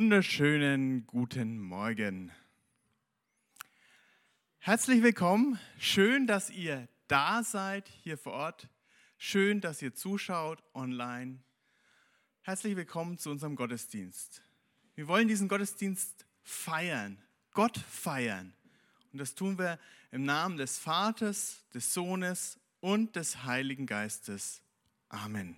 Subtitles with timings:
[0.00, 2.32] Wunderschönen guten Morgen.
[4.58, 5.60] Herzlich willkommen.
[5.78, 8.68] Schön, dass ihr da seid hier vor Ort.
[9.18, 11.40] Schön, dass ihr zuschaut online.
[12.40, 14.40] Herzlich willkommen zu unserem Gottesdienst.
[14.94, 17.18] Wir wollen diesen Gottesdienst feiern,
[17.52, 18.54] Gott feiern.
[19.12, 19.78] Und das tun wir
[20.12, 24.62] im Namen des Vaters, des Sohnes und des Heiligen Geistes.
[25.10, 25.56] Amen.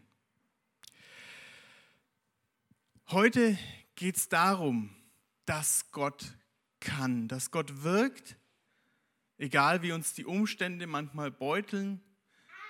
[3.06, 3.56] Heute
[3.94, 4.94] geht es darum,
[5.44, 6.36] dass Gott
[6.80, 8.36] kann, dass Gott wirkt,
[9.38, 12.00] egal wie uns die Umstände manchmal beuteln,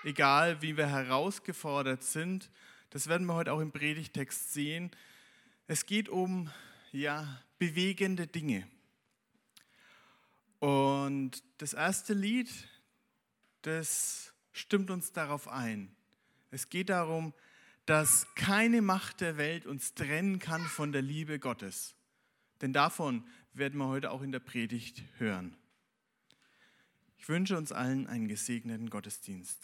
[0.04, 2.50] egal wie wir herausgefordert sind.
[2.90, 4.90] Das werden wir heute auch im Predigtext sehen.
[5.66, 6.50] Es geht um
[6.92, 8.66] ja, bewegende Dinge.
[10.58, 12.50] Und das erste Lied,
[13.62, 15.94] das stimmt uns darauf ein.
[16.50, 17.32] Es geht darum,
[17.86, 21.94] dass keine Macht der Welt uns trennen kann von der Liebe Gottes.
[22.60, 25.56] Denn davon werden wir heute auch in der Predigt hören.
[27.18, 29.58] Ich wünsche uns allen einen gesegneten Gottesdienst.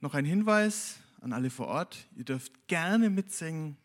[0.00, 2.06] Noch ein Hinweis an alle vor Ort.
[2.14, 3.76] Ihr dürft gerne mitsingen,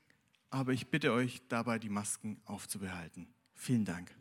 [0.49, 3.27] aber ich bitte euch dabei, die Masken aufzubehalten.
[3.55, 4.13] Vielen Dank.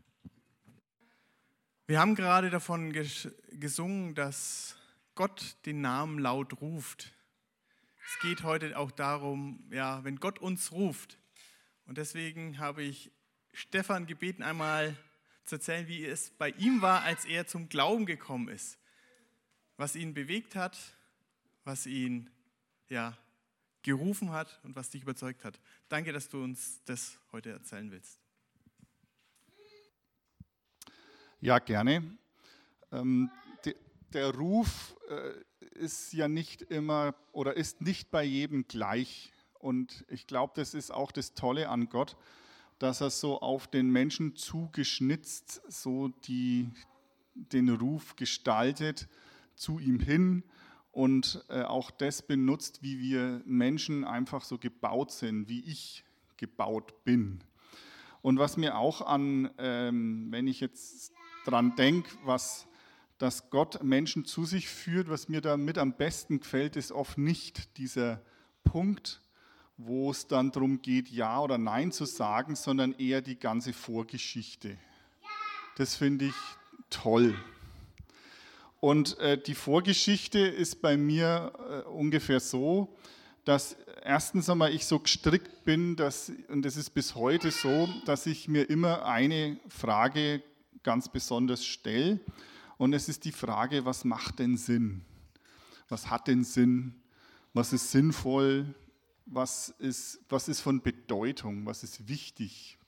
[1.87, 4.77] Wir haben gerade davon gesungen, dass
[5.15, 7.13] Gott den Namen laut ruft.
[8.13, 11.17] Es geht heute auch darum, ja, wenn Gott uns ruft.
[11.87, 13.13] Und deswegen habe ich
[13.53, 14.97] Stefan gebeten, einmal
[15.45, 18.81] zu erzählen, wie es bei ihm war, als er zum Glauben gekommen ist.
[19.77, 20.77] Was ihn bewegt hat,
[21.63, 22.29] was ihn
[22.89, 23.17] ja,
[23.83, 25.61] gerufen hat und was dich überzeugt hat.
[25.89, 28.19] Danke, dass du uns das heute erzählen willst.
[31.41, 32.19] Ja, gerne.
[32.91, 33.31] Ähm,
[34.11, 35.33] der Ruf äh,
[35.79, 39.33] ist ja nicht immer oder ist nicht bei jedem gleich.
[39.59, 42.17] Und ich glaube, das ist auch das Tolle an Gott,
[42.79, 46.71] dass er so auf den Menschen zugeschnitzt, so die,
[47.35, 49.09] den Ruf gestaltet
[49.55, 50.45] zu ihm hin
[50.93, 56.05] und äh, auch das benutzt, wie wir Menschen einfach so gebaut sind, wie ich
[56.37, 57.45] gebaut bin.
[58.23, 61.13] Und was mir auch an, ähm, wenn ich jetzt
[61.45, 62.67] dran denke, was
[63.21, 65.11] dass Gott Menschen zu sich führt.
[65.11, 68.23] Was mir damit am besten gefällt, ist oft nicht dieser
[68.65, 69.21] Punkt,
[69.77, 74.79] wo es dann darum geht, Ja oder Nein zu sagen, sondern eher die ganze Vorgeschichte.
[75.77, 76.35] Das finde ich
[76.89, 77.35] toll.
[78.81, 82.97] Und äh, die Vorgeschichte ist bei mir äh, ungefähr so,
[83.45, 88.25] dass erstens einmal ich so gestrickt bin, dass, und das ist bis heute so, dass
[88.25, 90.43] ich mir immer eine Frage
[90.83, 92.19] ganz besonders stelle.
[92.81, 95.03] Und es ist die Frage, was macht denn Sinn?
[95.91, 96.95] Was hat denn Sinn?
[97.53, 98.75] Was ist sinnvoll?
[99.27, 101.67] Was ist, was ist von Bedeutung?
[101.67, 102.79] Was ist wichtig?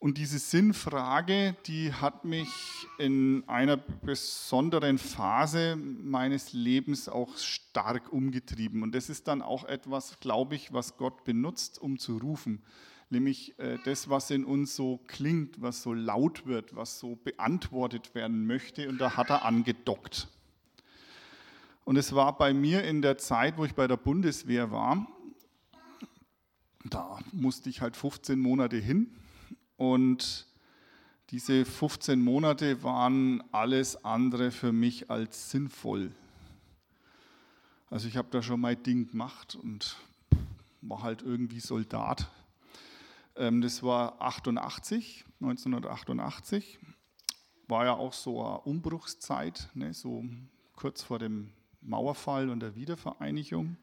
[0.00, 2.48] Und diese Sinnfrage, die hat mich
[2.98, 8.82] in einer besonderen Phase meines Lebens auch stark umgetrieben.
[8.82, 12.64] Und das ist dann auch etwas, glaube ich, was Gott benutzt, um zu rufen
[13.10, 18.14] nämlich äh, das, was in uns so klingt, was so laut wird, was so beantwortet
[18.14, 18.88] werden möchte.
[18.88, 20.28] Und da hat er angedockt.
[21.84, 25.06] Und es war bei mir in der Zeit, wo ich bei der Bundeswehr war,
[26.84, 29.14] da musste ich halt 15 Monate hin.
[29.76, 30.46] Und
[31.30, 36.12] diese 15 Monate waren alles andere für mich als sinnvoll.
[37.90, 39.96] Also ich habe da schon mein Ding gemacht und
[40.82, 42.28] war halt irgendwie Soldat
[43.36, 46.78] das war 88, 1988.
[47.68, 50.24] War ja auch so eine Umbruchszeit, ne, so
[50.74, 51.52] kurz vor dem
[51.82, 53.76] Mauerfall und der Wiedervereinigung.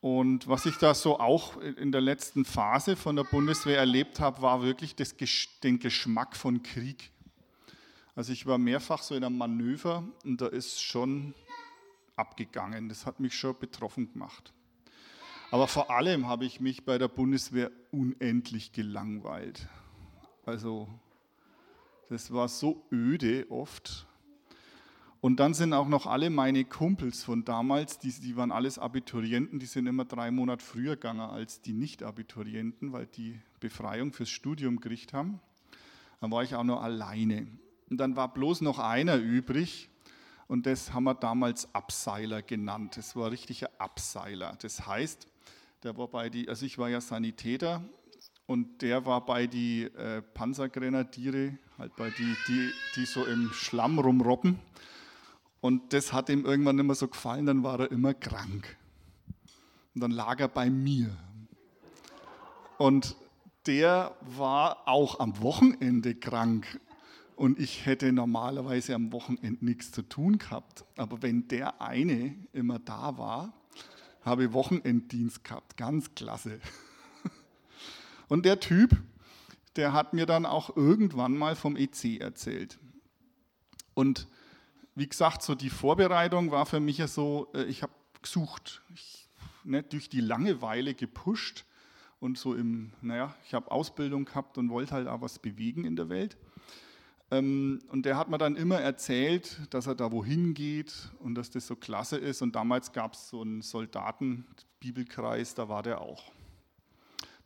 [0.00, 4.42] Und was ich da so auch in der letzten Phase von der Bundeswehr erlebt habe,
[4.42, 5.14] war wirklich das,
[5.62, 7.12] den Geschmack von Krieg.
[8.16, 11.34] Also ich war mehrfach so in einem Manöver und da ist schon
[12.16, 12.88] abgegangen.
[12.88, 14.52] Das hat mich schon betroffen gemacht.
[15.52, 19.68] Aber vor allem habe ich mich bei der Bundeswehr unendlich gelangweilt.
[20.46, 20.88] Also
[22.08, 24.06] das war so öde oft.
[25.20, 29.58] Und dann sind auch noch alle meine Kumpels von damals, die, die waren alles Abiturienten,
[29.58, 34.80] die sind immer drei Monate früher gegangen als die Nicht-Abiturienten, weil die Befreiung fürs Studium
[34.80, 35.38] gekriegt haben.
[36.22, 37.46] Dann war ich auch nur alleine.
[37.90, 39.90] Und dann war bloß noch einer übrig,
[40.48, 42.98] und das haben wir damals Abseiler genannt.
[42.98, 44.56] Das war richtiger Abseiler.
[44.60, 45.26] Das heißt,
[45.82, 47.82] der war bei die, also ich war ja Sanitäter
[48.46, 53.98] und der war bei die äh, Panzergrenadiere, halt bei die, die, die so im Schlamm
[53.98, 54.58] rumrobben.
[55.60, 58.76] Und das hat ihm irgendwann immer so gefallen, dann war er immer krank.
[59.94, 61.16] Und dann lag er bei mir.
[62.78, 63.16] Und
[63.66, 66.80] der war auch am Wochenende krank.
[67.36, 70.84] Und ich hätte normalerweise am Wochenende nichts zu tun gehabt.
[70.96, 73.61] Aber wenn der eine immer da war,
[74.24, 75.76] habe Wochenenddienst gehabt.
[75.76, 76.60] Ganz klasse.
[78.28, 78.96] Und der Typ,
[79.76, 82.78] der hat mir dann auch irgendwann mal vom EC erzählt.
[83.94, 84.26] Und
[84.94, 89.28] wie gesagt, so die Vorbereitung war für mich ja so, äh, ich habe gesucht, ich,
[89.64, 91.64] ne, durch die Langeweile gepusht
[92.20, 95.96] und so im, naja, ich habe Ausbildung gehabt und wollte halt auch was bewegen in
[95.96, 96.36] der Welt.
[97.32, 101.50] Ähm, und der hat mir dann immer erzählt, dass er da wohin geht und dass
[101.50, 102.42] das so klasse ist.
[102.42, 106.30] Und damals gab es so einen Soldatenbibelkreis, da war der auch.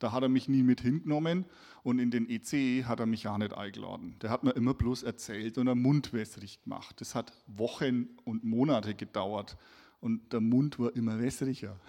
[0.01, 1.47] Da hat er mich nie mit hingenommen
[1.85, 4.17] und in den EC hat er mich auch nicht eingeladen.
[4.21, 7.01] Der hat mir immer bloß erzählt und einen Mund wässrig gemacht.
[7.01, 9.57] Das hat Wochen und Monate gedauert
[10.01, 11.79] und der Mund war immer wässriger.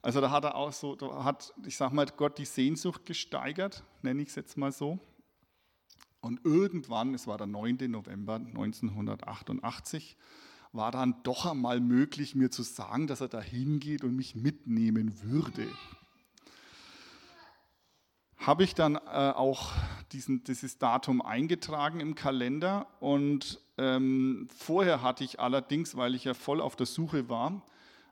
[0.00, 3.82] Also da hat er auch so, da hat, ich sag mal, Gott die Sehnsucht gesteigert,
[4.00, 5.00] nenne ich es jetzt mal so.
[6.20, 7.90] Und irgendwann, es war der 9.
[7.90, 10.16] November 1988,
[10.72, 15.22] war dann doch einmal möglich, mir zu sagen, dass er da hingeht und mich mitnehmen
[15.22, 15.66] würde
[18.38, 19.72] habe ich dann äh, auch
[20.12, 26.34] diesen, dieses Datum eingetragen im Kalender und ähm, vorher hatte ich allerdings, weil ich ja
[26.34, 27.62] voll auf der Suche war,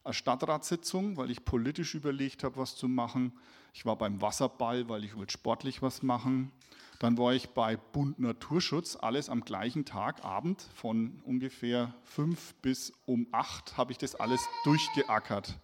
[0.05, 3.33] eine Stadtratssitzung, weil ich politisch überlegt habe, was zu machen.
[3.73, 6.53] Ich war beim Wasserball, weil ich wollte sportlich was machen.
[6.99, 12.93] Dann war ich bei Bund Naturschutz, alles am gleichen Tag, Abend, von ungefähr fünf bis
[13.05, 15.59] um acht habe ich das alles durchgeackert,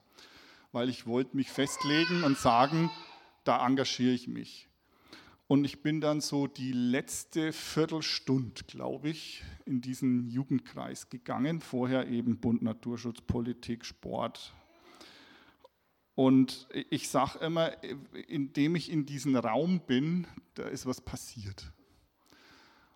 [0.72, 2.90] weil ich wollte mich festlegen und sagen,
[3.44, 4.68] da engagiere ich mich.
[5.48, 11.60] Und ich bin dann so die letzte Viertelstunde, glaube ich, in diesen Jugendkreis gegangen.
[11.60, 14.54] Vorher eben Bund Naturschutz, Politik, Sport.
[16.14, 17.72] Und ich sage immer,
[18.28, 21.72] indem ich in diesem Raum bin, da ist was passiert.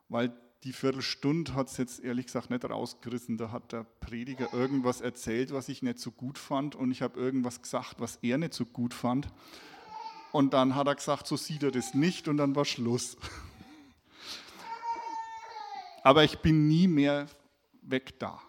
[0.09, 0.33] Weil
[0.65, 3.39] die Viertelstunde hat es jetzt ehrlich gesagt nicht rausgerissen.
[3.39, 6.75] Da hat der Prediger irgendwas erzählt, was ich nicht so gut fand.
[6.75, 9.29] Und ich habe irgendwas gesagt, was er nicht so gut fand.
[10.33, 13.17] Und dann hat er gesagt, so sieht er das nicht und dann war Schluss.
[16.03, 17.27] Aber ich bin nie mehr
[17.83, 18.41] weg da.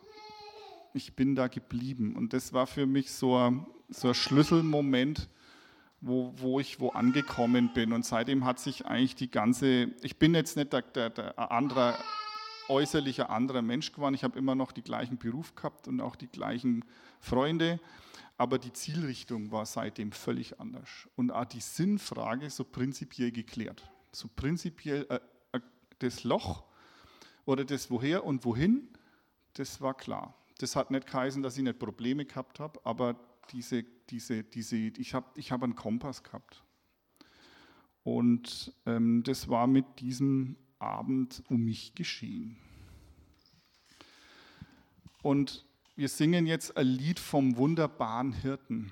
[0.94, 2.16] Ich bin da geblieben.
[2.16, 5.30] Und das war für mich so ein, so ein Schlüsselmoment,
[6.02, 7.94] wo, wo ich wo angekommen bin.
[7.94, 11.96] Und seitdem hat sich eigentlich die ganze, ich bin jetzt nicht der, der, der andere,
[12.70, 14.14] äußerlicher anderer Mensch geworden.
[14.14, 16.84] Ich habe immer noch die gleichen Beruf gehabt und auch die gleichen
[17.20, 17.80] Freunde
[18.38, 21.10] aber die Zielrichtung war seitdem völlig anders.
[21.16, 23.90] Und auch die Sinnfrage so prinzipiell geklärt.
[24.12, 25.20] So prinzipiell äh,
[25.54, 25.60] äh,
[26.00, 26.64] das Loch
[27.46, 28.90] oder das Woher und Wohin,
[29.54, 30.36] das war klar.
[30.60, 33.20] Das hat nicht geheißen, dass ich nicht Probleme gehabt habe, aber
[33.52, 36.64] diese, diese, diese, ich habe ich hab einen Kompass gehabt.
[38.04, 42.58] Und ähm, das war mit diesem Abend um mich geschehen.
[45.22, 45.66] Und
[45.96, 48.92] wir singen jetzt ein Lied vom wunderbaren Hirten.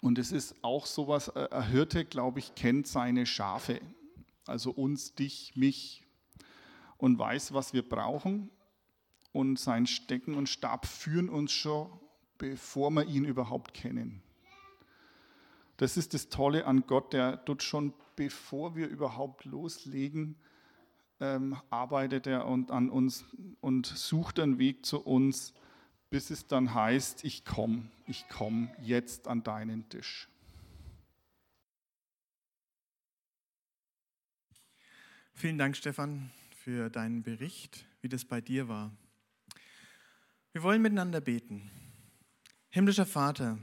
[0.00, 3.80] Und es ist auch sowas, äh, ein Hirte, glaube ich, kennt seine Schafe,
[4.46, 6.02] also uns, dich, mich,
[6.96, 8.50] und weiß, was wir brauchen.
[9.32, 11.90] Und sein Stecken und Stab führen uns schon,
[12.38, 14.22] bevor wir ihn überhaupt kennen.
[15.76, 20.36] Das ist das Tolle an Gott, der tut schon, bevor wir überhaupt loslegen,
[21.20, 23.24] ähm, arbeitet er und, an uns
[23.60, 25.54] und sucht einen Weg zu uns
[26.10, 30.28] bis es dann heißt, ich komme, ich komme jetzt an deinen Tisch.
[35.34, 38.96] Vielen Dank, Stefan, für deinen Bericht, wie das bei dir war.
[40.52, 41.70] Wir wollen miteinander beten.
[42.76, 43.58] Himmlischer Vater,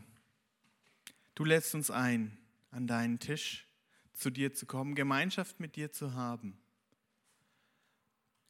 [1.36, 2.36] du lädst uns ein,
[2.72, 3.68] an deinen Tisch
[4.12, 6.58] zu dir zu kommen, Gemeinschaft mit dir zu haben.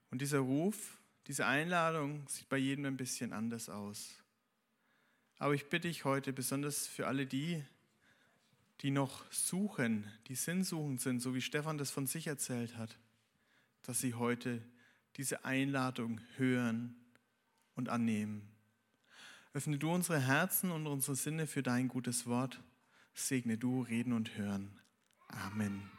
[0.09, 4.23] Und dieser Ruf, diese Einladung sieht bei jedem ein bisschen anders aus.
[5.37, 7.61] Aber ich bitte dich heute besonders für alle die,
[8.79, 12.97] die noch suchen, die sinnsuchend sind, so wie Stefan das von sich erzählt hat,
[13.81, 14.61] dass sie heute
[15.17, 16.95] diese Einladung hören
[17.75, 18.52] und annehmen.
[19.55, 22.59] Öffne du unsere Herzen und unsere Sinne für dein gutes Wort.
[23.13, 24.81] Segne du Reden und Hören.
[25.27, 25.91] Amen.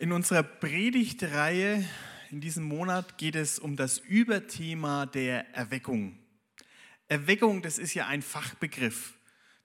[0.00, 1.84] In unserer Predigtreihe
[2.30, 6.18] in diesem Monat geht es um das Überthema der Erweckung.
[7.06, 9.14] Erweckung, das ist ja ein Fachbegriff.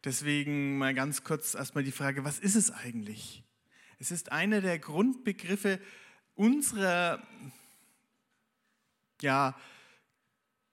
[0.04, 3.44] Deswegen mal ganz kurz erstmal die Frage, was ist es eigentlich?
[4.04, 5.80] Es ist einer der Grundbegriffe
[6.36, 7.26] unserer
[9.22, 9.58] ja,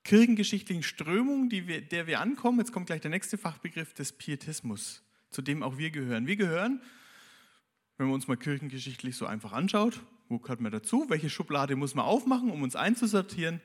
[0.02, 2.58] kirchengeschichtlichen Strömung, wir, der wir ankommen.
[2.58, 6.26] Jetzt kommt gleich der nächste Fachbegriff des Pietismus, zu dem auch wir gehören.
[6.26, 6.82] Wir gehören,
[7.98, 11.94] wenn man uns mal kirchengeschichtlich so einfach anschaut, wo gehört man dazu, welche Schublade muss
[11.94, 13.60] man aufmachen, um uns einzusortieren,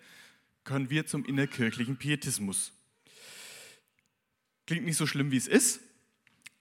[0.64, 2.72] gehören wir zum innerkirchlichen Pietismus.
[4.68, 5.80] Klingt nicht so schlimm, wie es ist,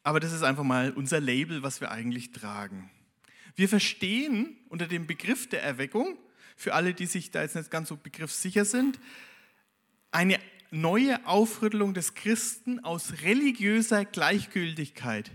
[0.05, 2.91] aber das ist einfach mal unser Label, was wir eigentlich tragen.
[3.57, 6.19] Wir verstehen unter dem Begriff der Erweckung,
[6.57, 9.01] für alle, die sich da jetzt nicht ganz so begriffssicher sind,
[10.13, 10.39] eine
[10.71, 15.33] neue Aufrüttelung des Christen aus religiöser Gleichgültigkeit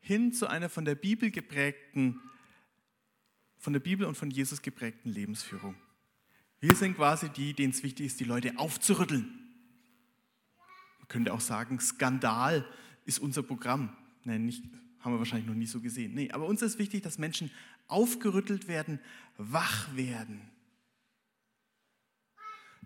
[0.00, 2.20] hin zu einer von der Bibel geprägten,
[3.58, 5.74] von der Bibel und von Jesus geprägten Lebensführung.
[6.60, 9.24] Wir sind quasi die, denen es wichtig ist, die Leute aufzurütteln.
[10.98, 12.64] Man könnte auch sagen, Skandal
[13.08, 13.96] ist unser Programm.
[14.24, 14.62] Nein, nicht,
[15.00, 16.12] haben wir wahrscheinlich noch nie so gesehen.
[16.14, 17.50] Nee, aber uns ist wichtig, dass Menschen
[17.86, 19.00] aufgerüttelt werden,
[19.38, 20.42] wach werden.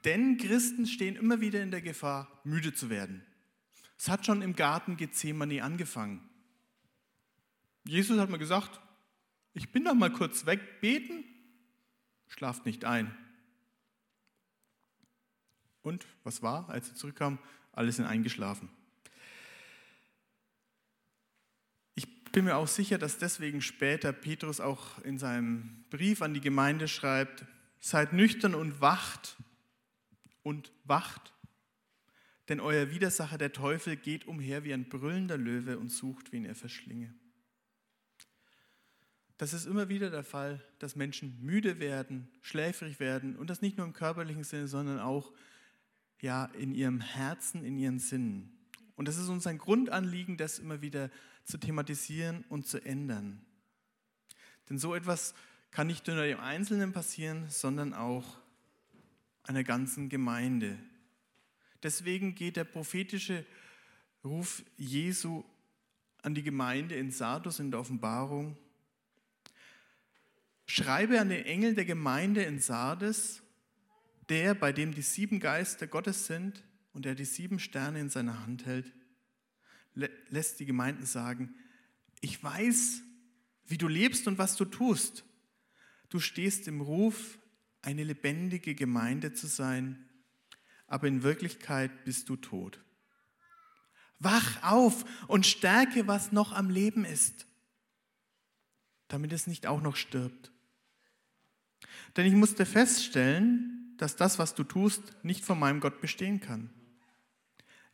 [0.05, 3.25] Denn Christen stehen immer wieder in der Gefahr, müde zu werden.
[3.99, 6.21] Es hat schon im Garten Gethsemane angefangen.
[7.85, 8.81] Jesus hat mir gesagt,
[9.55, 11.25] ich bin da mal kurz weg, beten,
[12.29, 13.13] schlaft nicht ein.
[15.83, 17.41] Und was war, als er zurückkam?
[17.73, 18.69] Alle sind eingeschlafen.
[22.33, 26.41] Ich bin mir auch sicher, dass deswegen später Petrus auch in seinem Brief an die
[26.41, 27.45] Gemeinde schreibt,
[27.79, 29.37] seid nüchtern und wacht
[30.43, 31.35] und wacht,
[32.49, 36.55] denn euer Widersacher, der Teufel, geht umher wie ein brüllender Löwe und sucht, wen er
[36.55, 37.13] verschlinge.
[39.37, 43.77] Das ist immer wieder der Fall, dass Menschen müde werden, schläfrig werden und das nicht
[43.77, 45.35] nur im körperlichen Sinne, sondern auch
[46.23, 48.57] ja, in ihrem Herzen, in ihren Sinnen.
[48.97, 51.11] Und das ist uns ein Grundanliegen, das immer wieder
[51.45, 53.45] zu thematisieren und zu ändern.
[54.69, 55.35] Denn so etwas
[55.71, 58.39] kann nicht nur dem Einzelnen passieren, sondern auch
[59.43, 60.79] einer ganzen Gemeinde.
[61.83, 63.45] Deswegen geht der prophetische
[64.25, 65.43] Ruf Jesu
[66.23, 68.57] an die Gemeinde in Sardus in der Offenbarung.
[70.67, 73.43] Schreibe an den Engel der Gemeinde in Sardes,
[74.29, 78.41] der, bei dem die sieben Geister Gottes sind und der die sieben Sterne in seiner
[78.45, 78.93] Hand hält,
[79.95, 81.55] lässt die Gemeinden sagen,
[82.21, 83.03] ich weiß,
[83.67, 85.25] wie du lebst und was du tust.
[86.09, 87.39] Du stehst im Ruf
[87.83, 90.09] eine lebendige Gemeinde zu sein,
[90.87, 92.81] aber in Wirklichkeit bist du tot.
[94.19, 97.47] Wach auf und stärke, was noch am Leben ist,
[99.09, 100.53] damit es nicht auch noch stirbt.
[102.17, 106.71] Denn ich musste feststellen, dass das, was du tust, nicht von meinem Gott bestehen kann.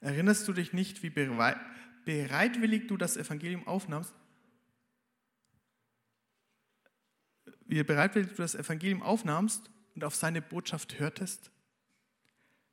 [0.01, 1.11] Erinnerst du dich nicht, wie
[2.09, 4.15] bereitwillig du das Evangelium aufnahmst?
[7.67, 11.51] Wie bereitwillig du das Evangelium aufnahmst und auf seine Botschaft hörtest?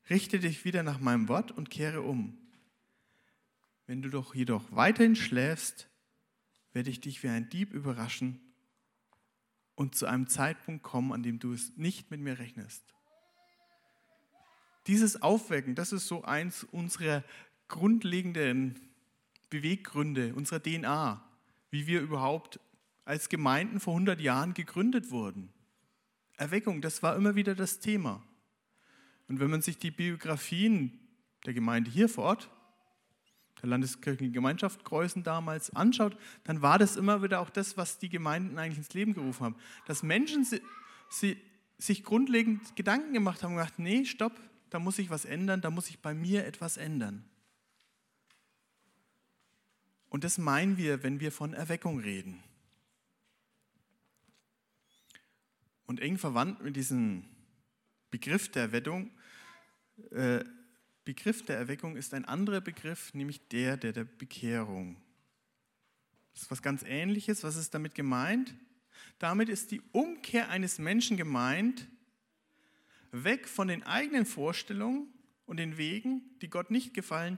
[0.10, 2.38] Richte dich wieder nach meinem Wort und kehre um.
[3.88, 5.89] Wenn du doch jedoch weiterhin schläfst,
[6.72, 8.39] werde ich dich wie ein Dieb überraschen
[9.75, 12.86] und zu einem Zeitpunkt kommen, an dem du es nicht mit mir rechnest.
[14.88, 17.22] Dieses Aufwecken, das ist so eins unserer
[17.68, 18.80] grundlegenden
[19.49, 21.23] Beweggründe, unserer DNA,
[21.71, 22.59] wie wir überhaupt
[23.05, 25.49] als Gemeinden vor 100 Jahren gegründet wurden.
[26.37, 28.21] Erweckung, das war immer wieder das Thema.
[29.27, 30.99] Und wenn man sich die Biografien
[31.45, 32.49] der Gemeinde hier vor Ort,
[33.61, 38.09] der Landeskirchlichen Gemeinschaft Kreuzen damals anschaut, dann war das immer wieder auch das, was die
[38.09, 39.55] Gemeinden eigentlich ins Leben gerufen haben.
[39.85, 40.61] Dass Menschen sie,
[41.09, 41.37] sie,
[41.77, 45.69] sich grundlegend Gedanken gemacht haben und gesagt, nee, stopp, da muss ich was ändern, da
[45.71, 47.23] muss ich bei mir etwas ändern.
[50.15, 52.41] Und das meinen wir, wenn wir von Erweckung reden.
[55.88, 57.25] Und eng verwandt mit diesem
[58.12, 59.12] Begriff der Erweckung,
[60.12, 60.45] äh,
[61.03, 64.95] Begriff der Erweckung ist ein anderer Begriff, nämlich der der, der Bekehrung.
[66.31, 67.43] Das ist was ganz Ähnliches.
[67.43, 68.55] Was ist damit gemeint?
[69.19, 71.89] Damit ist die Umkehr eines Menschen gemeint,
[73.12, 75.10] weg von den eigenen Vorstellungen
[75.45, 77.38] und den Wegen, die Gott nicht gefallen,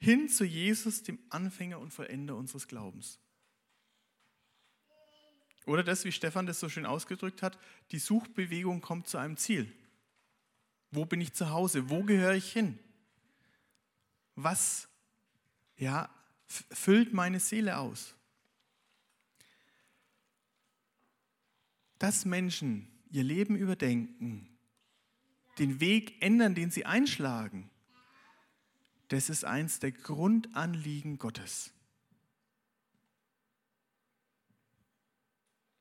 [0.00, 3.20] hin zu Jesus, dem Anfänger und Vollender unseres Glaubens.
[5.66, 7.58] Oder das, wie Stefan das so schön ausgedrückt hat,
[7.92, 9.72] die Suchbewegung kommt zu einem Ziel.
[10.90, 11.90] Wo bin ich zu Hause?
[11.90, 12.78] Wo gehöre ich hin?
[14.34, 14.88] Was
[15.76, 16.12] ja,
[16.46, 18.14] füllt meine Seele aus?
[21.98, 24.48] Dass Menschen ihr Leben überdenken,
[25.58, 27.69] den Weg ändern, den sie einschlagen,
[29.10, 31.72] das ist eins der Grundanliegen Gottes.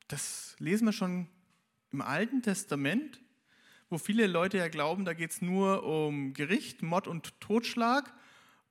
[0.08, 1.28] Das lesen wir schon
[1.92, 3.22] im Alten Testament,
[3.92, 8.12] wo viele Leute ja glauben, da geht es nur um Gericht, Mord und Totschlag.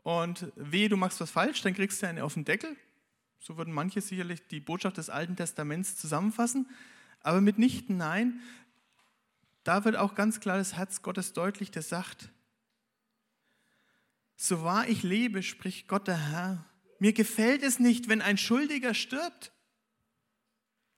[0.02, 2.76] Und wehe, du machst was falsch, dann kriegst du eine auf den Deckel.
[3.38, 6.68] So würden manche sicherlich die Botschaft des Alten Testaments zusammenfassen.
[7.20, 8.40] Aber mitnichten nein.
[9.62, 12.30] Da wird auch ganz klar das Herz Gottes deutlich, der sagt,
[14.40, 16.64] so wahr ich lebe, spricht Gott der Herr,
[17.00, 19.52] mir gefällt es nicht, wenn ein Schuldiger stirbt.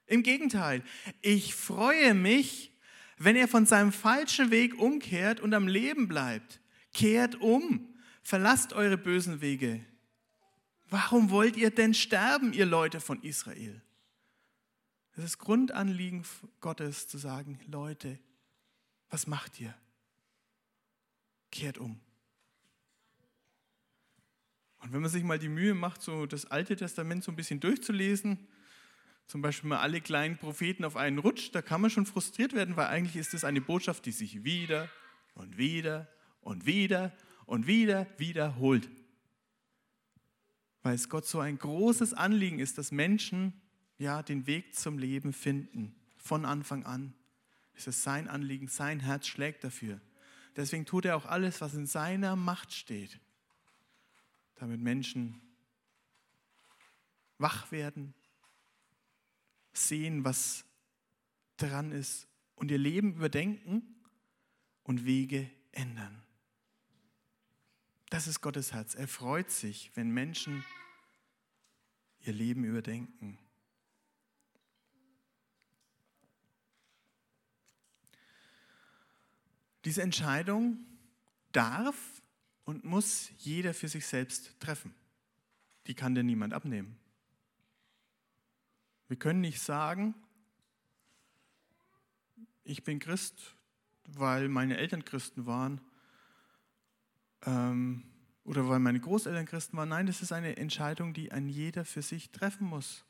[0.05, 0.83] Im Gegenteil,
[1.21, 2.71] ich freue mich,
[3.17, 6.61] wenn er von seinem falschen Weg umkehrt und am Leben bleibt.
[6.93, 9.83] Kehrt um, verlasst eure bösen Wege.
[10.89, 13.81] Warum wollt ihr denn sterben, ihr Leute von Israel?
[15.15, 16.23] Das ist Grundanliegen
[16.59, 18.19] Gottes zu sagen, Leute,
[19.09, 19.73] was macht ihr?
[21.51, 21.99] Kehrt um.
[24.81, 27.59] Und wenn man sich mal die Mühe macht, so das Alte Testament so ein bisschen
[27.59, 28.47] durchzulesen,
[29.27, 32.75] zum Beispiel mal alle kleinen Propheten auf einen Rutsch, da kann man schon frustriert werden,
[32.75, 34.89] weil eigentlich ist es eine Botschaft, die sich wieder
[35.35, 36.07] und wieder
[36.41, 37.13] und wieder
[37.45, 38.89] und wieder wiederholt.
[40.81, 43.53] Weil es Gott so ein großes Anliegen ist, dass Menschen
[43.97, 47.13] ja den Weg zum Leben finden, von Anfang an.
[47.73, 50.01] Es ist sein Anliegen, sein Herz schlägt dafür.
[50.55, 53.19] Deswegen tut er auch alles, was in seiner Macht steht,
[54.61, 55.41] damit Menschen
[57.39, 58.13] wach werden,
[59.73, 60.63] sehen, was
[61.57, 63.81] dran ist und ihr Leben überdenken
[64.83, 66.21] und Wege ändern.
[68.11, 68.93] Das ist Gottes Herz.
[68.93, 70.63] Er freut sich, wenn Menschen
[72.19, 73.39] ihr Leben überdenken.
[79.85, 80.85] Diese Entscheidung
[81.51, 82.20] darf
[82.65, 84.93] und muss jeder für sich selbst treffen.
[85.87, 86.97] Die kann dir niemand abnehmen.
[89.07, 90.15] Wir können nicht sagen,
[92.63, 93.55] ich bin Christ,
[94.07, 95.81] weil meine Eltern Christen waren
[97.45, 98.03] ähm,
[98.43, 99.89] oder weil meine Großeltern Christen waren.
[99.89, 103.03] Nein, das ist eine Entscheidung, die ein jeder für sich treffen muss.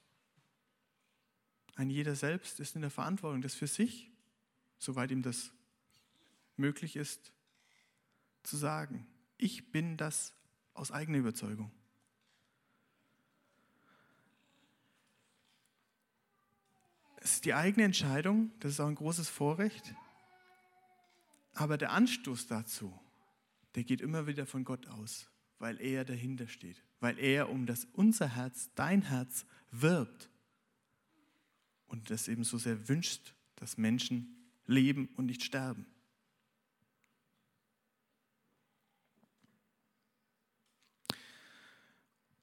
[1.76, 4.12] Ein jeder selbst ist in der Verantwortung, das für sich,
[4.78, 5.52] soweit ihm das
[6.58, 7.32] möglich ist,
[8.44, 9.08] zu sagen.
[9.42, 10.36] Ich bin das
[10.76, 11.72] aus eigener Überzeugung.
[17.18, 19.96] Es ist die eigene Entscheidung, das ist auch ein großes Vorrecht,
[21.54, 22.98] aber der Anstoß dazu,
[23.74, 25.28] der geht immer wieder von Gott aus,
[25.58, 30.30] weil er dahinter steht, weil er um das unser Herz, dein Herz wirbt
[31.88, 35.88] und das eben so sehr wünscht, dass Menschen leben und nicht sterben.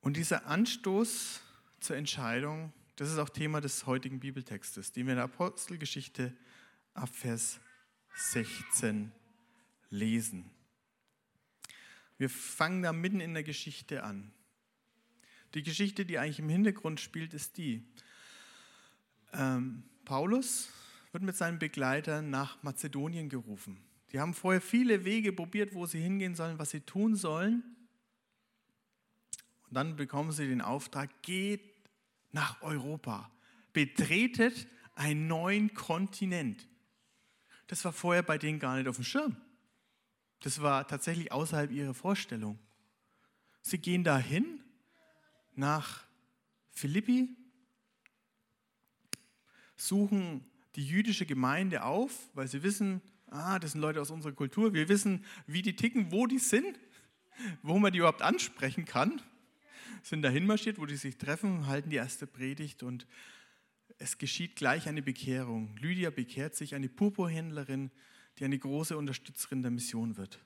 [0.09, 1.43] Und dieser Anstoß
[1.81, 6.35] zur Entscheidung, das ist auch Thema des heutigen Bibeltextes, den wir in der Apostelgeschichte
[6.95, 7.61] ab Vers
[8.15, 9.13] 16
[9.91, 10.51] lesen.
[12.17, 14.33] Wir fangen da mitten in der Geschichte an.
[15.53, 17.85] Die Geschichte, die eigentlich im Hintergrund spielt, ist die.
[19.35, 20.71] Ähm, Paulus
[21.13, 23.77] wird mit seinen Begleitern nach Mazedonien gerufen.
[24.13, 27.63] Die haben vorher viele Wege probiert, wo sie hingehen sollen, was sie tun sollen.
[29.69, 31.61] Und dann bekommen sie den Auftrag, geht
[32.33, 33.31] nach Europa,
[33.73, 36.67] betretet einen neuen Kontinent.
[37.67, 39.37] Das war vorher bei denen gar nicht auf dem Schirm.
[40.41, 42.59] Das war tatsächlich außerhalb ihrer Vorstellung.
[43.61, 44.61] Sie gehen dahin
[45.55, 46.05] nach
[46.71, 47.37] Philippi,
[49.77, 50.45] suchen
[50.77, 54.89] die jüdische Gemeinde auf, weil sie wissen, ah, das sind Leute aus unserer Kultur, wir
[54.89, 56.79] wissen, wie die ticken, wo die sind,
[57.63, 59.21] wo man die überhaupt ansprechen kann
[60.09, 63.07] sind dahin marschiert, wo die sich treffen, halten die erste Predigt und
[63.99, 65.77] es geschieht gleich eine Bekehrung.
[65.77, 67.91] Lydia bekehrt sich, eine Purpurhändlerin,
[68.39, 70.39] die eine große Unterstützerin der Mission wird.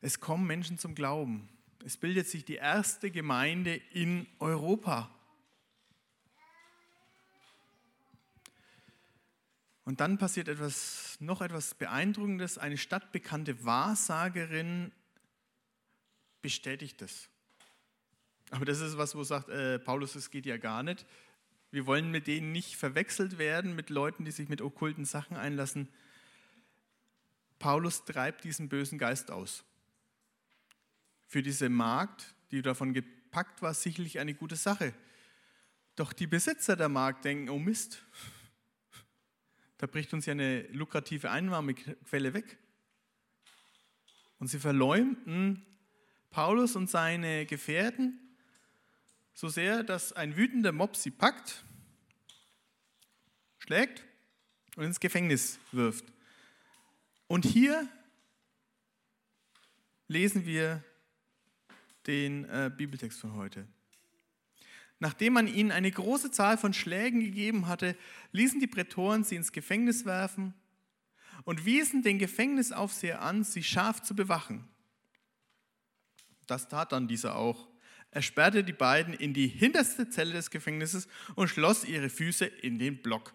[0.00, 1.48] Es kommen Menschen zum Glauben.
[1.84, 5.10] Es bildet sich die erste Gemeinde in Europa.
[9.84, 12.58] Und dann passiert etwas, noch etwas Beeindruckendes.
[12.58, 14.92] Eine stadtbekannte Wahrsagerin
[16.44, 17.30] bestätigt es.
[18.50, 21.06] Aber das ist was, wo sagt äh, Paulus, es geht ja gar nicht.
[21.70, 25.88] Wir wollen mit denen nicht verwechselt werden, mit Leuten, die sich mit okkulten Sachen einlassen.
[27.58, 29.64] Paulus treibt diesen bösen Geist aus.
[31.26, 34.92] Für diese Magd, die davon gepackt war, sicherlich eine gute Sache.
[35.96, 38.04] Doch die Besitzer der Magd denken, oh Mist,
[39.78, 42.58] da bricht uns ja eine lukrative Einnahmequelle weg.
[44.38, 45.64] Und sie verleumden
[46.34, 48.18] Paulus und seine Gefährten
[49.34, 51.64] so sehr, dass ein wütender Mob sie packt,
[53.58, 54.02] schlägt
[54.74, 56.04] und ins Gefängnis wirft.
[57.28, 57.86] Und hier
[60.08, 60.82] lesen wir
[62.08, 63.68] den äh, Bibeltext von heute.
[64.98, 67.96] Nachdem man ihnen eine große Zahl von Schlägen gegeben hatte,
[68.32, 70.52] ließen die Prätoren sie ins Gefängnis werfen
[71.44, 74.68] und wiesen den Gefängnisaufseher an, sie scharf zu bewachen.
[76.46, 77.68] Das tat dann dieser auch.
[78.10, 82.78] Er sperrte die beiden in die hinterste Zelle des Gefängnisses und schloss ihre Füße in
[82.78, 83.34] den Block.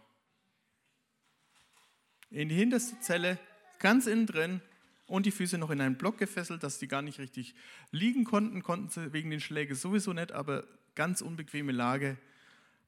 [2.29, 3.39] In die hinterste Zelle,
[3.79, 4.61] ganz innen drin
[5.07, 7.55] und die Füße noch in einen Block gefesselt, dass sie gar nicht richtig
[7.91, 12.17] liegen konnten, konnten sie wegen den Schlägen sowieso nicht, aber ganz unbequeme Lage.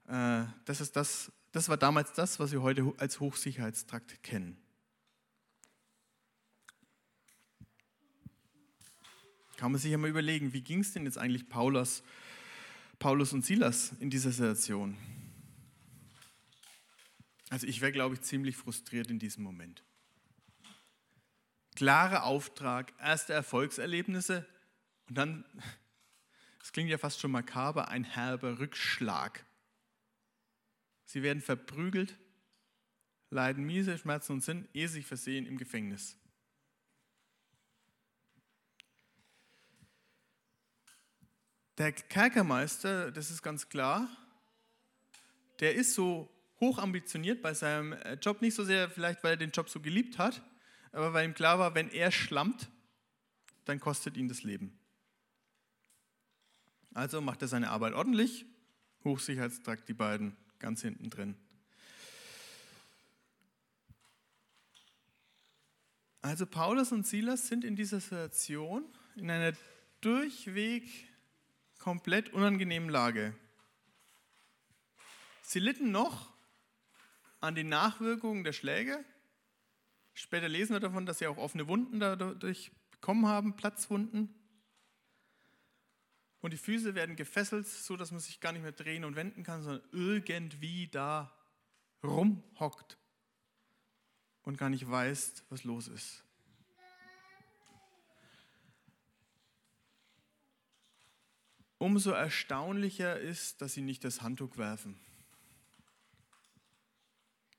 [0.08, 4.61] Äh, das, ist das, das war damals das, was wir heute als Hochsicherheitstrakt kennen.
[9.62, 12.02] Kann man sich ja mal überlegen, wie ging es denn jetzt eigentlich Paulus,
[12.98, 14.98] Paulus und Silas in dieser Situation?
[17.52, 19.84] Also ich wäre, glaube ich, ziemlich frustriert in diesem Moment.
[21.76, 24.48] Klarer Auftrag, erste Erfolgserlebnisse
[25.10, 25.46] und dann,
[26.58, 29.46] das klingt ja fast schon makaber, ein herber Rückschlag.
[31.06, 32.18] Sie werden verprügelt,
[33.30, 36.18] leiden miese Schmerzen und sind, ehe sich versehen, im Gefängnis.
[41.82, 44.08] Der Kerkermeister, das ist ganz klar,
[45.62, 49.38] der ist so hoch ambitioniert bei seinem äh, Job, nicht so sehr vielleicht, weil er
[49.38, 50.44] den Job so geliebt hat,
[50.92, 52.70] aber weil ihm klar war, wenn er schlammt,
[53.66, 54.78] dann kostet ihn das Leben.
[56.94, 58.46] Also macht er seine Arbeit ordentlich,
[59.04, 61.36] Hochsicherheitstrakt die beiden ganz hinten drin.
[66.22, 69.54] Also Paulus und Silas sind in dieser Situation in einer
[70.02, 71.11] durchweg
[71.82, 73.36] komplett unangenehmen Lage.
[75.42, 76.32] Sie litten noch
[77.40, 79.04] an den Nachwirkungen der Schläge.
[80.14, 84.34] Später lesen wir davon, dass sie auch offene Wunden dadurch bekommen haben, Platzwunden.
[86.42, 89.44] Und die Füße werden gefesselt, so dass man sich gar nicht mehr drehen und wenden
[89.44, 91.36] kann, sondern irgendwie da
[92.04, 93.00] rumhockt
[94.44, 96.24] und gar nicht weiß, was los ist.
[101.82, 105.00] Umso erstaunlicher ist, dass sie nicht das Handtuch werfen,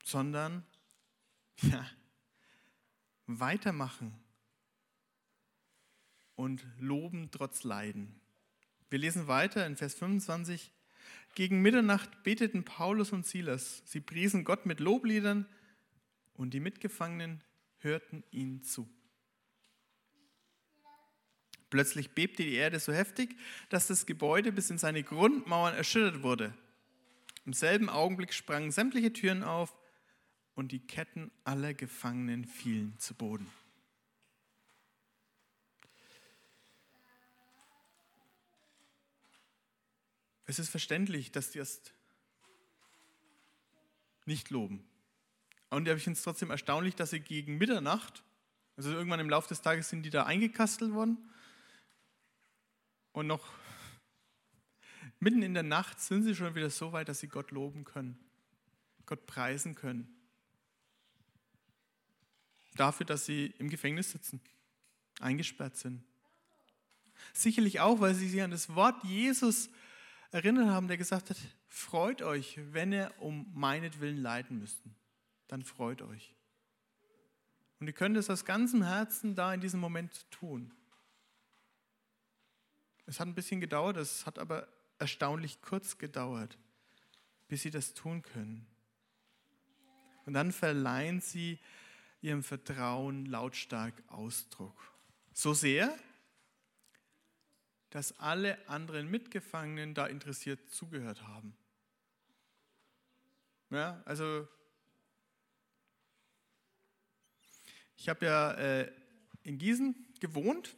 [0.05, 0.65] sondern
[1.61, 1.85] ja,
[3.27, 4.17] weitermachen
[6.35, 8.15] und loben trotz Leiden.
[8.89, 10.71] Wir lesen weiter in Vers 25.
[11.35, 13.83] Gegen Mitternacht beteten Paulus und Silas.
[13.85, 15.45] Sie priesen Gott mit Lobliedern
[16.33, 17.43] und die Mitgefangenen
[17.79, 18.89] hörten ihnen zu.
[21.73, 23.35] Plötzlich bebte die Erde so heftig,
[23.69, 26.53] dass das Gebäude bis in seine Grundmauern erschüttert wurde.
[27.47, 29.75] Im selben Augenblick sprangen sämtliche Türen auf
[30.53, 33.49] und die Ketten aller Gefangenen fielen zu Boden.
[40.45, 41.95] Es ist verständlich, dass die erst
[44.25, 44.87] nicht loben.
[45.71, 48.21] Und ich finde es trotzdem erstaunlich, dass sie gegen Mitternacht,
[48.77, 51.17] also irgendwann im Laufe des Tages sind die da eingekastelt worden,
[53.13, 53.53] und noch
[55.19, 58.19] mitten in der Nacht sind sie schon wieder so weit, dass sie Gott loben können,
[59.05, 60.13] Gott preisen können.
[62.75, 64.41] Dafür, dass sie im Gefängnis sitzen,
[65.19, 66.03] eingesperrt sind.
[67.31, 69.69] Sicherlich auch, weil sie sich an das Wort Jesus
[70.31, 74.81] erinnert haben, der gesagt hat, freut euch, wenn ihr um meinetwillen leiden müsst.
[75.47, 76.33] Dann freut euch.
[77.79, 80.73] Und ihr könnt es aus ganzem Herzen da in diesem Moment tun.
[83.05, 84.67] Es hat ein bisschen gedauert, es hat aber
[84.99, 86.57] erstaunlich kurz gedauert,
[87.47, 88.65] bis sie das tun können.
[90.25, 91.59] Und dann verleihen sie
[92.21, 94.93] ihrem Vertrauen lautstark Ausdruck.
[95.33, 95.93] So sehr,
[97.89, 101.55] dass alle anderen Mitgefangenen da interessiert zugehört haben.
[103.69, 104.47] Ja, also
[107.97, 108.91] ich habe ja äh,
[109.43, 110.75] in Gießen gewohnt,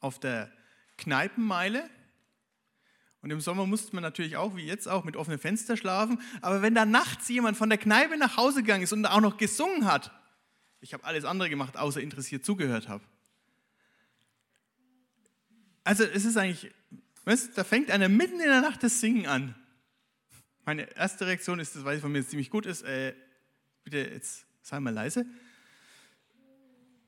[0.00, 0.52] auf der
[1.02, 1.88] Kneipenmeile.
[3.22, 6.20] Und im Sommer musste man natürlich auch, wie jetzt auch, mit offenen Fenstern schlafen.
[6.40, 9.36] Aber wenn da nachts jemand von der Kneipe nach Hause gegangen ist und auch noch
[9.36, 10.12] gesungen hat,
[10.80, 13.04] ich habe alles andere gemacht, außer interessiert zugehört habe.
[15.84, 16.72] Also es ist eigentlich,
[17.24, 19.54] weißt, da fängt einer mitten in der Nacht das Singen an.
[20.64, 23.14] Meine erste Reaktion ist, das weiß ich von mir ziemlich gut ist, äh,
[23.82, 25.26] bitte jetzt sei mal leise.